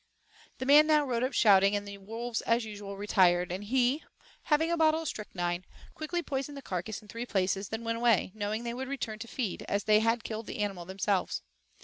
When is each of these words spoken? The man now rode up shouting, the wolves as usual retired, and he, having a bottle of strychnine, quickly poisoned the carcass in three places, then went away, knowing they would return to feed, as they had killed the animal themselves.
The 0.57 0.65
man 0.65 0.87
now 0.87 1.05
rode 1.05 1.21
up 1.23 1.33
shouting, 1.33 1.85
the 1.85 1.99
wolves 1.99 2.41
as 2.41 2.65
usual 2.65 2.97
retired, 2.97 3.51
and 3.51 3.63
he, 3.65 4.03
having 4.45 4.71
a 4.71 4.75
bottle 4.77 5.03
of 5.03 5.07
strychnine, 5.07 5.63
quickly 5.93 6.23
poisoned 6.23 6.57
the 6.57 6.63
carcass 6.63 7.03
in 7.03 7.07
three 7.07 7.27
places, 7.27 7.69
then 7.69 7.83
went 7.83 7.99
away, 7.99 8.31
knowing 8.33 8.63
they 8.63 8.73
would 8.73 8.87
return 8.87 9.19
to 9.19 9.27
feed, 9.27 9.61
as 9.69 9.83
they 9.83 9.99
had 9.99 10.23
killed 10.23 10.47
the 10.47 10.57
animal 10.57 10.85
themselves. 10.85 11.43